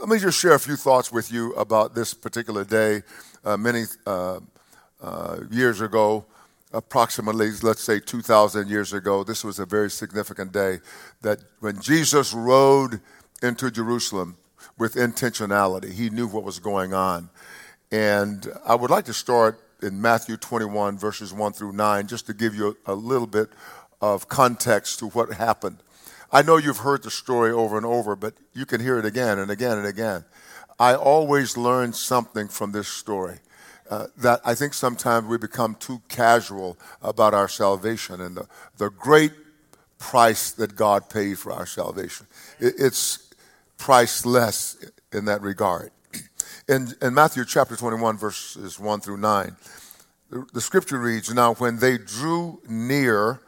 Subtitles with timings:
[0.00, 3.02] let me just share a few thoughts with you about this particular day.
[3.44, 4.40] Uh, many uh,
[5.02, 6.24] uh, years ago,
[6.72, 10.78] approximately, let's say 2,000 years ago, this was a very significant day
[11.20, 13.00] that when Jesus rode
[13.42, 14.38] into Jerusalem
[14.78, 17.28] with intentionality, he knew what was going on.
[17.92, 22.32] And I would like to start in Matthew 21, verses 1 through 9, just to
[22.32, 23.50] give you a, a little bit
[24.00, 25.76] of context to what happened.
[26.32, 29.38] I know you've heard the story over and over, but you can hear it again
[29.38, 30.24] and again and again.
[30.78, 33.38] I always learn something from this story.
[33.90, 38.88] Uh, that I think sometimes we become too casual about our salvation and the, the
[38.88, 39.32] great
[39.98, 42.28] price that God paid for our salvation.
[42.60, 43.34] It, it's
[43.78, 45.90] priceless in that regard.
[46.68, 49.56] In, in Matthew chapter 21, verses 1 through 9,
[50.30, 53.40] the, the scripture reads Now, when they drew near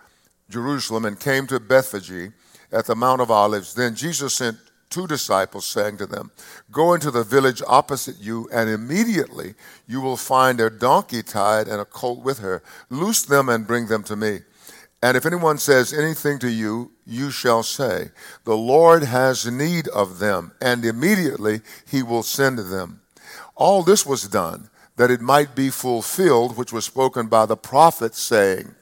[0.50, 2.32] Jerusalem and came to Bethphage
[2.72, 4.56] at the Mount of Olives, then Jesus sent
[4.92, 6.30] two disciples, saying to them,
[6.70, 9.54] Go into the village opposite you, and immediately
[9.86, 12.62] you will find a donkey tied and a colt with her.
[12.90, 14.40] Loose them and bring them to me.
[15.02, 18.10] And if anyone says anything to you, you shall say,
[18.44, 21.60] The Lord has need of them, and immediately
[21.90, 23.00] he will send them.
[23.56, 28.14] All this was done that it might be fulfilled, which was spoken by the prophet,
[28.14, 28.74] saying,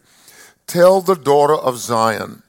[0.66, 2.42] Tell the daughter of Zion,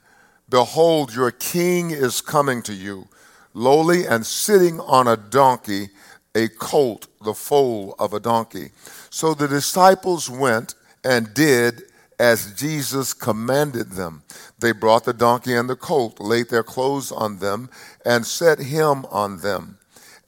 [0.52, 3.08] Behold, your king is coming to you,
[3.54, 5.90] lowly and sitting on a donkey,
[6.36, 8.72] a colt, the foal of a donkey.
[9.10, 11.84] So the disciples went and did
[12.20, 14.24] as Jesus commanded them.
[14.60, 17.70] They brought the donkey and the colt, laid their clothes on them,
[18.06, 19.78] and set him on them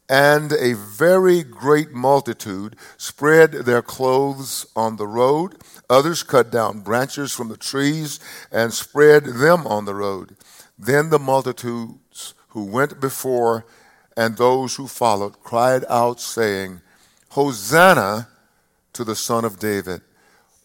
[0.10, 5.56] and a very great multitude spread their clothes on the road.
[5.90, 8.20] Others cut down branches from the trees
[8.52, 10.36] and spread them on the road.
[10.78, 13.66] Then the multitudes who went before
[14.16, 16.82] and those who followed cried out, saying,
[17.30, 18.28] Hosanna
[18.94, 20.02] to the Son of David.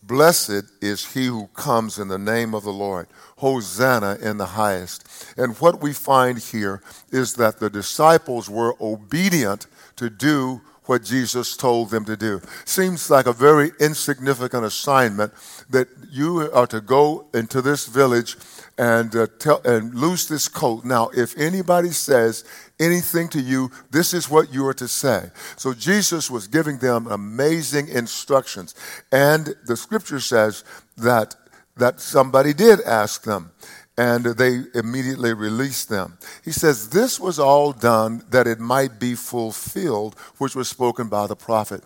[0.02, 3.08] Blessed is he who comes in the name of the Lord.
[3.38, 5.06] Hosanna in the highest.
[5.36, 9.66] And what we find here is that the disciples were obedient
[9.96, 12.40] to do what Jesus told them to do.
[12.64, 15.32] Seems like a very insignificant assignment
[15.68, 18.36] that you are to go into this village
[18.78, 20.84] and uh, tell and loose this coat.
[20.84, 22.44] Now, if anybody says
[22.80, 25.30] anything to you, this is what you are to say.
[25.56, 28.74] So Jesus was giving them amazing instructions,
[29.12, 30.64] and the scripture says
[30.96, 31.34] that
[31.78, 33.50] that somebody did ask them,
[33.96, 36.18] and they immediately released them.
[36.44, 41.26] He says, This was all done that it might be fulfilled, which was spoken by
[41.26, 41.82] the prophet.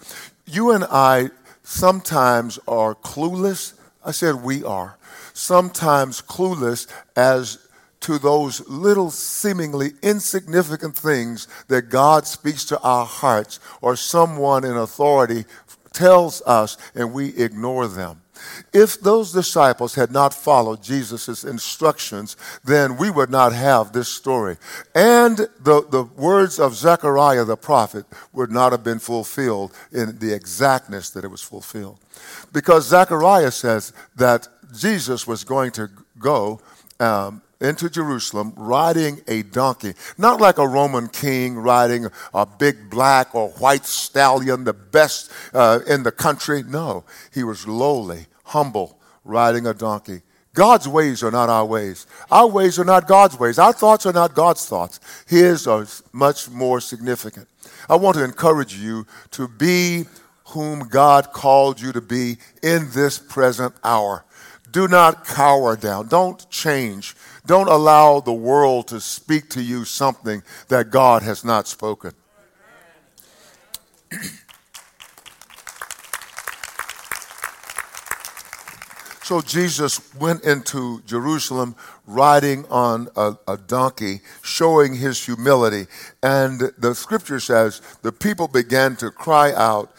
[0.47, 1.31] You and I
[1.63, 3.75] sometimes are clueless.
[4.05, 4.99] I said we are.
[5.33, 6.87] Sometimes clueless
[7.17, 7.59] as
[8.01, 14.77] to those little seemingly insignificant things that God speaks to our hearts or someone in
[14.77, 15.45] authority
[15.93, 18.22] tells us and we ignore them.
[18.73, 24.57] If those disciples had not followed Jesus' instructions, then we would not have this story.
[24.95, 30.33] And the, the words of Zechariah the prophet would not have been fulfilled in the
[30.33, 31.99] exactness that it was fulfilled.
[32.53, 36.61] Because Zechariah says that Jesus was going to go
[37.01, 43.35] um, into Jerusalem riding a donkey, not like a Roman king riding a big black
[43.35, 46.63] or white stallion, the best uh, in the country.
[46.63, 50.21] No, he was lowly, humble, riding a donkey.
[50.55, 52.07] God's ways are not our ways.
[52.31, 53.59] Our ways are not God's ways.
[53.59, 55.01] Our thoughts are not God's thoughts.
[55.27, 57.49] His are much more significant.
[57.89, 60.05] I want to encourage you to be
[60.49, 64.27] whom God called you to be in this present hour.
[64.71, 66.09] Do not cower down.
[66.09, 67.17] Don't change.
[67.47, 72.13] Don't allow the world to speak to you something that God has not spoken.
[79.23, 85.87] So Jesus went into Jerusalem riding on a, a, donkey, showing his humility.
[86.23, 89.93] And the scripture says the people began to cry out,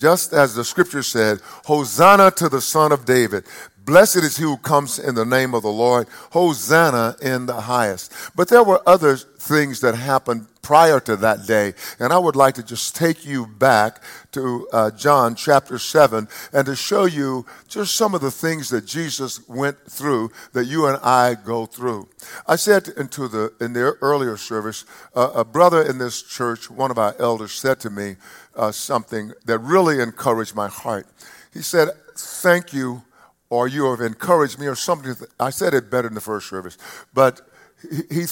[0.00, 3.44] just as the scripture said, Hosanna to the Son of David.
[3.88, 6.08] Blessed is he who comes in the name of the Lord.
[6.32, 8.12] Hosanna in the highest.
[8.36, 11.72] But there were other things that happened prior to that day.
[11.98, 14.02] And I would like to just take you back
[14.32, 18.84] to uh, John chapter 7 and to show you just some of the things that
[18.84, 22.10] Jesus went through that you and I go through.
[22.46, 24.84] I said into the, in the earlier service,
[25.16, 28.16] uh, a brother in this church, one of our elders, said to me
[28.54, 31.06] uh, something that really encouraged my heart.
[31.54, 33.04] He said, Thank you
[33.50, 35.14] or you have encouraged me, or something.
[35.40, 36.76] I said it better in the first service,
[37.14, 37.40] but
[37.82, 38.26] he, he,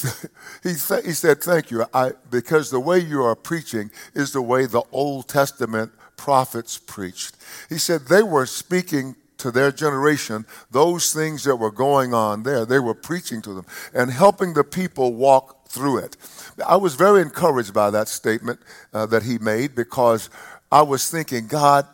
[0.62, 4.82] he said, Thank you, I, because the way you are preaching is the way the
[4.92, 7.36] Old Testament prophets preached.
[7.68, 12.64] He said they were speaking to their generation those things that were going on there.
[12.64, 16.16] They were preaching to them and helping the people walk through it.
[16.66, 18.60] I was very encouraged by that statement
[18.92, 20.30] uh, that he made because
[20.72, 21.86] I was thinking, God,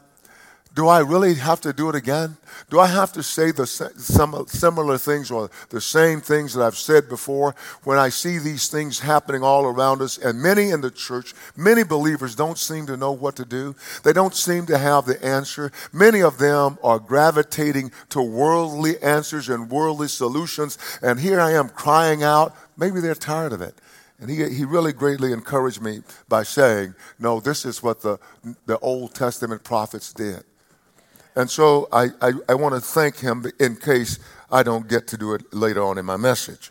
[0.74, 2.36] do I really have to do it again?
[2.70, 6.78] Do I have to say the some similar things or the same things that I've
[6.78, 7.54] said before
[7.84, 10.16] when I see these things happening all around us?
[10.16, 13.74] And many in the church, many believers don't seem to know what to do.
[14.02, 15.72] They don't seem to have the answer.
[15.92, 20.78] Many of them are gravitating to worldly answers and worldly solutions.
[21.02, 22.56] And here I am crying out.
[22.78, 23.74] Maybe they're tired of it.
[24.20, 28.18] And he, he really greatly encouraged me by saying, No, this is what the,
[28.64, 30.44] the Old Testament prophets did.
[31.34, 34.18] And so I, I, I want to thank him in case
[34.50, 36.70] I don't get to do it later on in my message.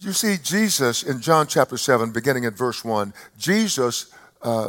[0.00, 4.12] You see, Jesus in John chapter 7, beginning at verse 1, Jesus'
[4.42, 4.68] uh,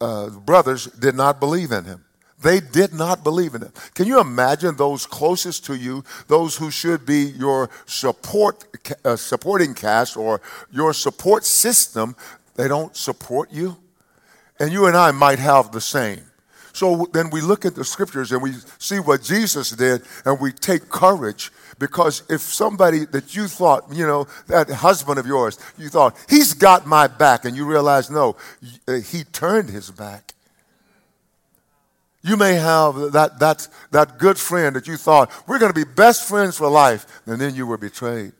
[0.00, 2.04] uh, brothers did not believe in him.
[2.42, 3.72] They did not believe in him.
[3.94, 8.64] Can you imagine those closest to you, those who should be your support,
[9.04, 10.40] uh, supporting cast or
[10.72, 12.16] your support system,
[12.56, 13.76] they don't support you?
[14.58, 16.22] And you and I might have the same.
[16.72, 20.52] So then we look at the scriptures and we see what Jesus did and we
[20.52, 25.88] take courage because if somebody that you thought, you know, that husband of yours, you
[25.88, 28.36] thought, he's got my back, and you realize, no,
[28.86, 30.34] he turned his back.
[32.22, 35.90] You may have that, that, that good friend that you thought, we're going to be
[35.92, 38.32] best friends for life, and then you were betrayed.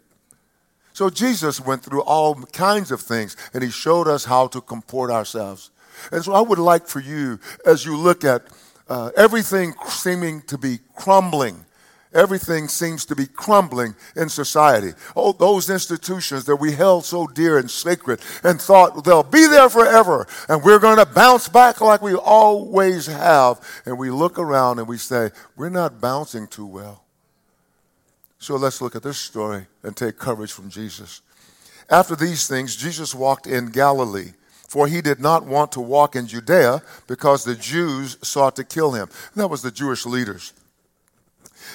[0.92, 5.10] So Jesus went through all kinds of things, and he showed us how to comport
[5.10, 5.70] ourselves.
[6.10, 8.42] And so I would like for you, as you look at
[8.88, 11.64] uh, everything seeming to be crumbling,
[12.12, 14.92] everything seems to be crumbling in society.
[15.16, 19.68] Oh, those institutions that we held so dear and sacred and thought they'll be there
[19.68, 23.60] forever and we're going to bounce back like we always have.
[23.86, 27.04] And we look around and we say, we're not bouncing too well.
[28.38, 31.22] So let's look at this story and take courage from Jesus.
[31.88, 34.32] After these things, Jesus walked in Galilee
[34.72, 38.92] for he did not want to walk in Judea because the Jews sought to kill
[38.92, 39.10] him.
[39.34, 40.54] And that was the Jewish leaders.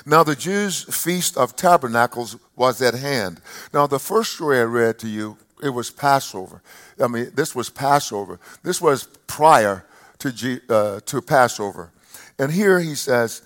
[0.03, 3.39] Now, the Jews' feast of tabernacles was at hand.
[3.71, 6.63] Now, the first story I read to you, it was Passover.
[6.99, 8.39] I mean, this was Passover.
[8.63, 9.85] This was prior
[10.17, 11.91] to, G, uh, to Passover.
[12.39, 13.43] And here he says,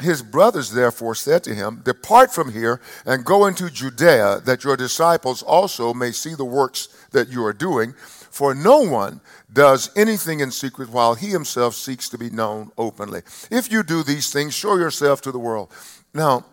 [0.00, 4.76] his brothers therefore said to him, Depart from here and go into Judea, that your
[4.76, 7.94] disciples also may see the works that you are doing.
[8.30, 13.22] For no one does anything in secret while he himself seeks to be known openly.
[13.50, 15.72] If you do these things, show yourself to the world.
[16.12, 16.44] Now,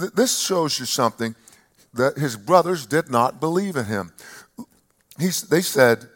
[0.00, 1.36] th- this shows you something
[1.92, 4.12] that his brothers did not believe in him.
[5.16, 6.08] He's, they said,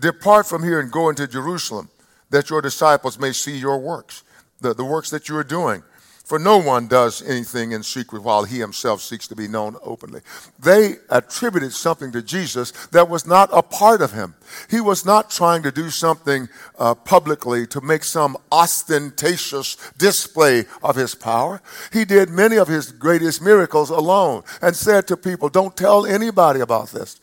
[0.00, 1.88] Depart from here and go into Jerusalem,
[2.30, 4.24] that your disciples may see your works
[4.64, 5.84] the, the works that you are doing.
[6.24, 10.22] For no one does anything in secret while he himself seeks to be known openly.
[10.58, 14.34] They attributed something to Jesus that was not a part of him.
[14.70, 20.96] He was not trying to do something uh, publicly to make some ostentatious display of
[20.96, 21.60] his power.
[21.92, 26.60] He did many of his greatest miracles alone and said to people, Don't tell anybody
[26.60, 27.20] about this.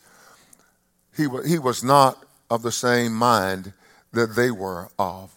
[1.16, 3.72] He, he was not of the same mind
[4.12, 5.36] that they were of.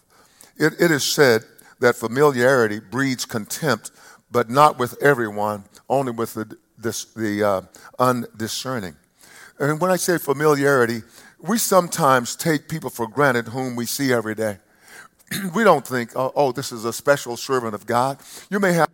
[0.56, 1.42] it, it is said
[1.80, 3.90] that familiarity breeds contempt,
[4.30, 7.62] but not with everyone, only with the, this, the uh,
[7.98, 8.96] undiscerning.
[9.58, 11.02] And when I say familiarity,
[11.40, 14.58] we sometimes take people for granted whom we see every day.
[15.54, 18.18] we don't think, oh, oh, this is a special servant of God.
[18.50, 18.85] You may have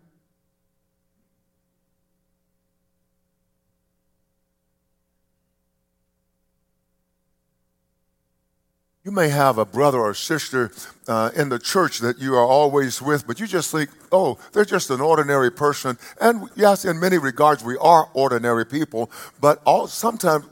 [9.13, 10.71] may have a brother or sister
[11.07, 14.65] uh, in the church that you are always with, but you just think, oh, they're
[14.65, 15.97] just an ordinary person.
[16.19, 20.45] And yes, in many regards, we are ordinary people, but all, sometimes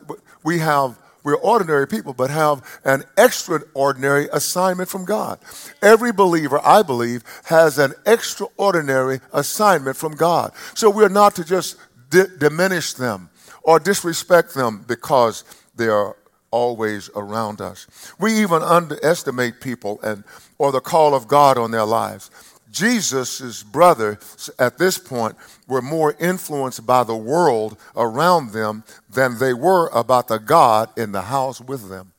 [0.44, 5.40] we have, we're ordinary people, but have an extraordinary assignment from God.
[5.82, 10.52] Every believer, I believe, has an extraordinary assignment from God.
[10.76, 11.78] So we're not to just
[12.10, 13.30] di- diminish them
[13.64, 15.44] or disrespect them because
[15.76, 16.16] they are
[16.52, 17.88] always around us.
[18.20, 20.24] We even underestimate people and
[20.58, 22.30] or the call of God on their lives.
[22.72, 25.36] Jesus' brothers at this point
[25.68, 31.12] were more influenced by the world around them than they were about the God in
[31.12, 32.14] the house with them.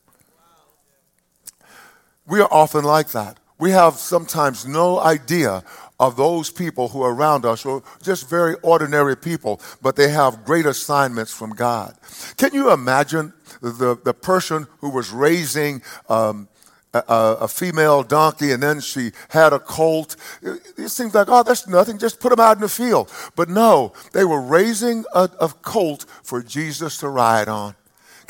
[2.26, 3.38] We are often like that.
[3.58, 5.62] We have sometimes no idea
[6.02, 10.08] of those people who are around us who are just very ordinary people, but they
[10.08, 11.94] have great assignments from God.
[12.36, 16.48] Can you imagine the, the person who was raising um,
[16.92, 17.04] a,
[17.42, 20.16] a, female donkey and then she had a colt.
[20.42, 23.10] It, it, seems like, oh, that's nothing, just put them out in the field.
[23.34, 27.76] But no, they were raising a, a colt for Jesus to ride on.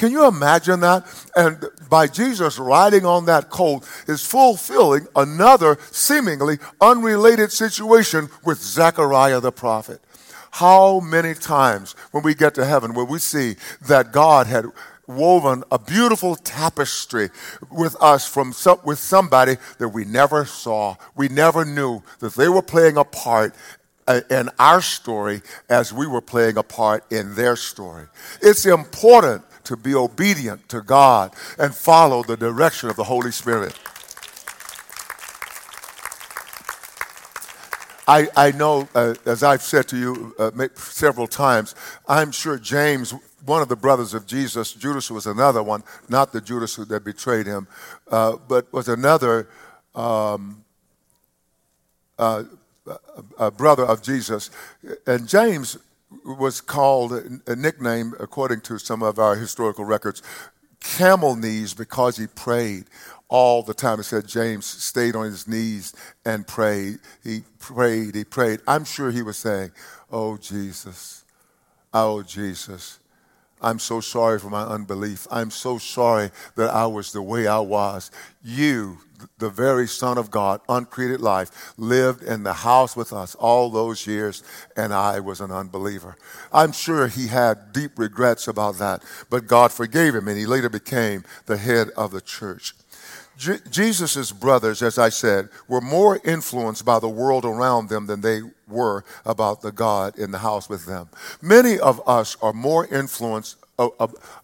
[0.02, 1.06] Can you imagine that?
[1.36, 9.38] And by Jesus riding on that colt is fulfilling another seemingly unrelated situation with Zechariah
[9.38, 10.00] the prophet.
[10.50, 13.54] How many times when we get to heaven will we see
[13.86, 14.64] that God had
[15.06, 17.30] woven a beautiful tapestry
[17.70, 20.96] with us from some, with somebody that we never saw.
[21.14, 23.54] We never knew that they were playing a part
[24.08, 28.06] uh, in our story as we were playing a part in their story.
[28.40, 33.78] It's important to be obedient to God and follow the direction of the Holy Spirit.
[38.08, 41.74] I, I know, uh, as I've said to you uh, several times,
[42.08, 43.14] I'm sure James
[43.44, 47.04] one of the brothers of Jesus, Judas was another one, not the Judas who that
[47.04, 47.66] betrayed him,
[48.10, 49.48] uh, but was another
[49.94, 50.64] um,
[52.18, 52.44] uh,
[53.56, 54.50] brother of Jesus.
[55.06, 55.76] And James
[56.24, 57.12] was called
[57.46, 60.22] a nickname, according to some of our historical records,
[60.80, 62.84] camel knees because he prayed
[63.28, 64.00] all the time.
[64.00, 66.98] It said James stayed on his knees and prayed.
[67.22, 68.60] He prayed, he prayed.
[68.66, 69.72] I'm sure he was saying,
[70.10, 71.24] Oh, Jesus,
[71.94, 72.98] oh, Jesus
[73.62, 75.26] I'm so sorry for my unbelief.
[75.30, 78.10] I'm so sorry that I was the way I was.
[78.42, 78.98] You,
[79.38, 84.06] the very Son of God, uncreated life, lived in the house with us all those
[84.06, 84.42] years,
[84.76, 86.16] and I was an unbeliever.
[86.52, 90.68] I'm sure he had deep regrets about that, but God forgave him, and he later
[90.68, 92.74] became the head of the church.
[93.36, 98.20] Je- Jesus' brothers, as I said, were more influenced by the world around them than
[98.20, 101.08] they were about the God in the house with them.
[101.40, 103.56] Many of us are more influenced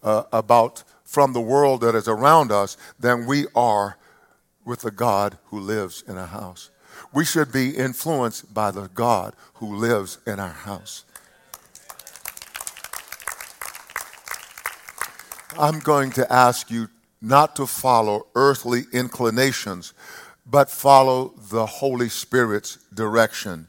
[0.03, 3.97] about from the world that is around us than we are
[4.65, 6.69] with the God who lives in our house.
[7.13, 11.05] We should be influenced by the God who lives in our house.
[15.57, 16.89] I'm going to ask you
[17.21, 19.93] not to follow earthly inclinations,
[20.45, 23.67] but follow the Holy Spirit's direction.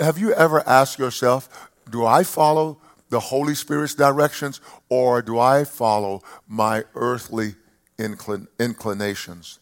[0.00, 5.64] Have you ever asked yourself, do I follow the Holy Spirit's directions or do I
[5.64, 7.54] follow my earthly
[7.98, 9.58] inclin- inclinations?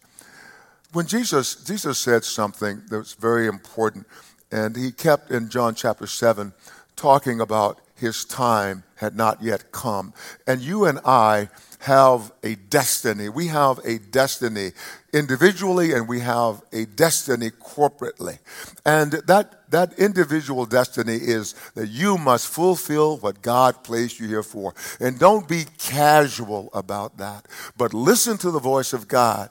[0.92, 4.06] When Jesus, Jesus said something that was very important,
[4.52, 6.52] and he kept in John chapter 7
[6.94, 10.12] talking about his time had not yet come.
[10.46, 11.48] And you and I
[11.80, 13.28] have a destiny.
[13.28, 14.72] We have a destiny
[15.12, 18.38] individually and we have a destiny corporately.
[18.86, 24.42] And that, that individual destiny is that you must fulfill what God placed you here
[24.42, 24.74] for.
[24.98, 27.46] And don't be casual about that,
[27.76, 29.50] but listen to the voice of God.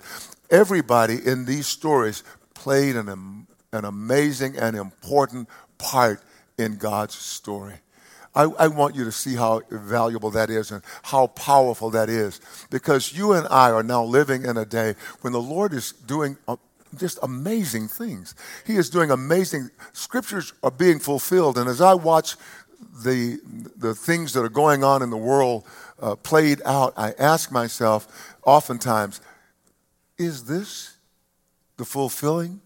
[0.50, 2.24] Everybody in these stories
[2.56, 5.48] played an, an amazing and important
[5.78, 6.20] part
[6.58, 7.83] in God's story.
[8.36, 12.42] I, I, want you to see how valuable that is and how powerful that is.
[12.72, 16.38] Because you and I are now living in a day when the Lord is doing
[16.48, 16.56] uh,
[16.98, 18.36] just amazing things.
[18.66, 21.58] He is doing amazing, scriptures are being fulfilled.
[21.58, 22.36] And as I watch
[23.04, 23.40] the,
[23.78, 25.66] the things that are going on in the world
[26.02, 29.22] uh, played out, I ask myself oftentimes,
[30.18, 30.98] is this
[31.78, 32.62] the fulfilling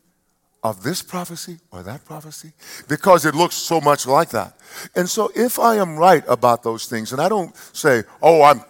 [0.69, 2.51] of this prophecy or that prophecy
[2.87, 4.57] because it looks so much like that.
[4.95, 8.61] And so if I am right about those things, and I don't say, oh, I'm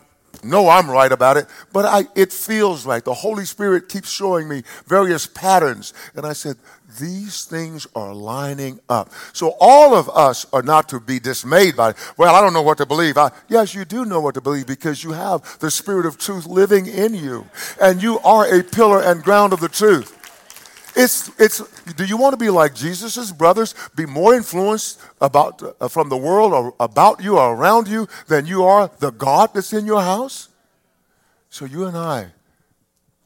[0.43, 3.03] no, I'm right about it, but I, it feels right.
[3.03, 5.93] The Holy Spirit keeps showing me various patterns.
[6.15, 6.57] And I said,
[6.99, 9.11] these things are lining up.
[9.33, 12.77] So all of us are not to be dismayed by, well, I don't know what
[12.77, 13.17] to believe.
[13.17, 16.45] I, yes, you do know what to believe because you have the Spirit of truth
[16.45, 17.47] living in you.
[17.81, 20.16] And you are a pillar and ground of the truth.
[20.99, 21.59] It's, it's,
[21.93, 26.17] do you want to be like Jesus' brothers, be more influenced about, uh, from the
[26.17, 30.01] world or about you or around you than you are the God that's in your
[30.01, 30.49] house?
[31.51, 32.31] So you and I,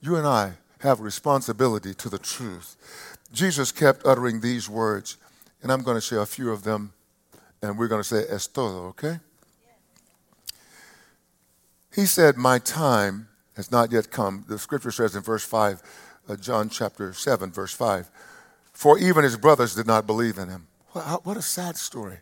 [0.02, 2.76] you and I have responsibility to the truth.
[3.32, 5.16] Jesus kept uttering these words,
[5.64, 6.92] and I'm going to share a few of them,
[7.62, 9.22] and we're going to say es todo, okay?
[11.96, 14.44] He said, My time has not yet come.
[14.50, 15.82] The scripture says in verse 5
[16.32, 18.10] uh, John chapter 7, verse 5.
[18.74, 20.68] For even his brothers did not believe in him.
[21.24, 22.18] What a sad story.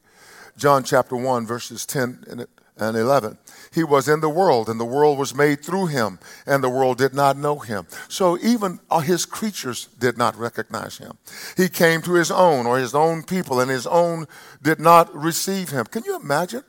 [0.57, 2.47] John chapter 1, verses 10 and
[2.79, 3.37] and 11.
[3.73, 6.97] He was in the world, and the world was made through him, and the world
[6.97, 7.85] did not know him.
[8.07, 11.17] So even his creatures did not recognize him.
[11.57, 14.27] He came to his own, or his own people, and his own
[14.61, 15.85] did not receive him.
[15.85, 16.63] Can you imagine?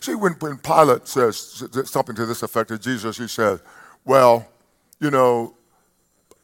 [0.00, 3.60] See, when, when Pilate says something to this effect to Jesus, he says,
[4.04, 4.48] Well,
[5.00, 5.54] you know,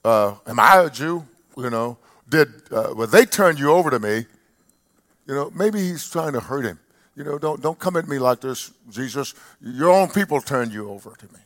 [0.04, 1.26] uh, am I a Jew?
[1.56, 4.26] You know, did, uh, well, they turned you over to me.
[5.26, 6.78] You know, maybe he's trying to hurt him.
[7.14, 9.34] You know, don't, don't come at me like this, Jesus.
[9.60, 11.40] Your own people turned you over to me.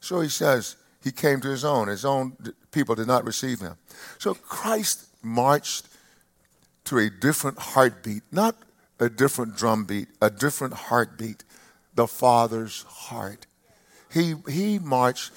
[0.00, 1.88] So he says, he came to his own.
[1.88, 2.36] His own
[2.70, 3.76] people did not receive him.
[4.18, 5.88] So Christ marched
[6.84, 8.56] to a different heartbeat, not
[9.00, 11.44] a different drumbeat, a different heartbeat,
[11.94, 13.46] the Father's heart.
[14.12, 15.32] He, he marched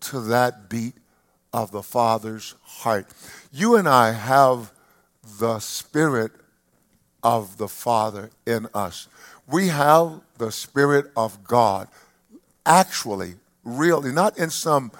[0.00, 0.94] to that beat
[1.56, 3.06] of the Father's heart.
[3.50, 4.72] You and I have
[5.40, 6.32] the Spirit
[7.22, 9.08] of the Father in us.
[9.50, 11.88] We have the Spirit of God
[12.66, 14.92] actually, really, not in some,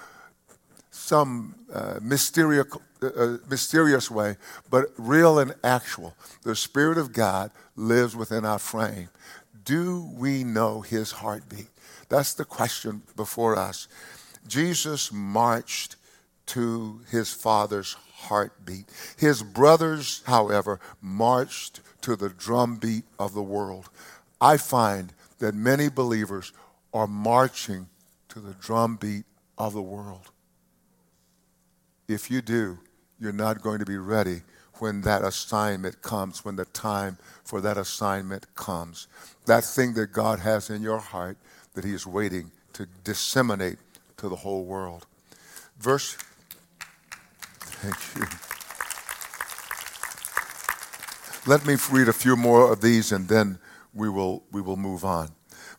[0.89, 2.65] some uh, mysterious,
[3.03, 4.37] uh, uh, mysterious way,
[4.71, 6.15] but real and actual.
[6.41, 9.09] The Spirit of God lives within our frame.
[9.63, 11.69] Do we know His heartbeat?
[12.09, 13.87] That's the question before us.
[14.47, 15.96] Jesus marched
[16.47, 18.85] to his father's heartbeat.
[19.17, 23.89] His brothers, however, marched to the drumbeat of the world.
[24.41, 26.53] I find that many believers
[26.93, 27.87] are marching
[28.29, 29.25] to the drumbeat
[29.57, 30.31] of the world.
[32.07, 32.79] If you do,
[33.19, 34.41] you're not going to be ready
[34.79, 39.07] when that assignment comes, when the time for that assignment comes.
[39.45, 41.37] That thing that God has in your heart
[41.73, 43.77] that He is waiting to disseminate
[44.17, 45.05] to the whole world.
[45.79, 46.17] Verse,
[47.81, 48.47] thank you.
[51.51, 53.59] Let me read a few more of these and then
[53.93, 55.29] we will, we will move on.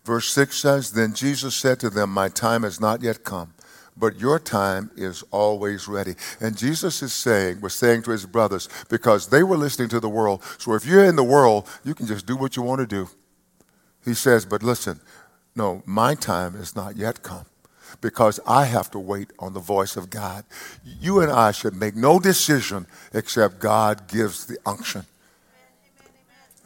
[0.04, 3.52] Verse 6 says, Then Jesus said to them, My time has not yet come,
[3.94, 6.14] but your time is always ready.
[6.40, 10.08] And Jesus is saying, was saying to his brothers, because they were listening to the
[10.08, 10.42] world.
[10.56, 13.10] So if you're in the world, you can just do what you want to do.
[14.04, 15.00] He says, But listen,
[15.54, 17.44] no, my time is not yet come
[18.00, 20.44] because I have to wait on the voice of God.
[20.84, 25.04] You and I should make no decision except God gives the unction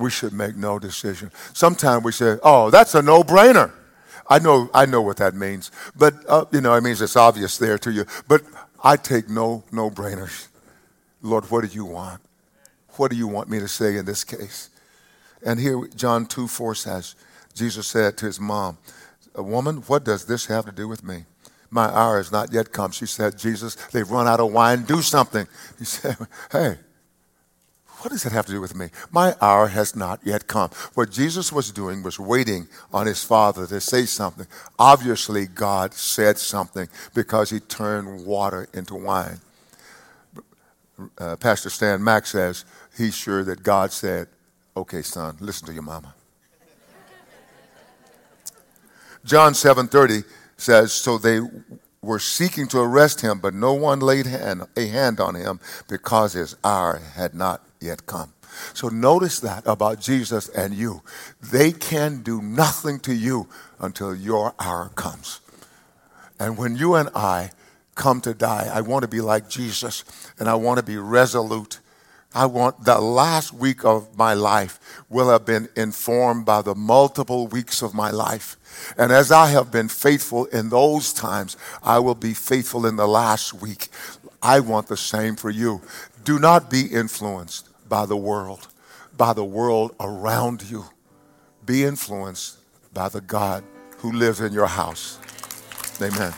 [0.02, 1.30] we should make no decision.
[1.52, 3.72] Sometimes we say, oh, that's a no brainer.
[4.28, 5.70] I know, I know what that means.
[5.96, 8.04] But, uh, you know, it means it's obvious there to you.
[8.28, 8.42] But
[8.82, 10.48] I take no no brainers.
[11.22, 12.20] Lord, what do you want?
[12.96, 14.70] What do you want me to say in this case?
[15.44, 17.14] And here, John 2 4 says,
[17.54, 18.78] Jesus said to his mom,
[19.34, 21.24] A woman, what does this have to do with me?
[21.70, 22.90] My hour has not yet come.
[22.90, 24.82] She said, Jesus, they've run out of wine.
[24.82, 25.46] Do something.
[25.78, 26.16] He said,
[26.50, 26.76] Hey,
[28.02, 28.88] what does that have to do with me?
[29.10, 30.70] My hour has not yet come.
[30.94, 34.46] What Jesus was doing was waiting on his Father to say something.
[34.78, 39.38] Obviously, God said something because he turned water into wine.
[41.16, 42.64] Uh, Pastor Stan Mack says
[42.98, 44.26] he's sure that God said,
[44.76, 46.12] Okay, son, listen to your mama.
[49.24, 50.24] John 7:30
[50.56, 51.40] says, So they
[52.02, 56.32] were seeking to arrest him, but no one laid hand, a hand on him because
[56.32, 58.32] his hour had not yet come.
[58.74, 61.02] So notice that about Jesus and you.
[61.40, 63.48] They can do nothing to you
[63.80, 65.40] until your hour comes.
[66.38, 67.52] And when you and I
[67.94, 70.04] come to die, I want to be like Jesus
[70.38, 71.78] and I want to be resolute.
[72.34, 77.46] I want the last week of my life will have been informed by the multiple
[77.46, 78.56] weeks of my life.
[78.96, 83.06] And as I have been faithful in those times, I will be faithful in the
[83.06, 83.88] last week.
[84.42, 85.82] I want the same for you.
[86.24, 88.68] Do not be influenced by the world,
[89.16, 90.86] by the world around you.
[91.66, 92.58] Be influenced
[92.94, 93.62] by the God
[93.98, 95.18] who lives in your house.
[96.00, 96.32] Amen.